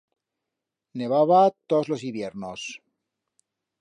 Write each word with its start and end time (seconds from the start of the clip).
Nevaba 0.95 1.53
todos 1.69 1.87
los 1.89 2.01
hibiernos. 2.03 2.81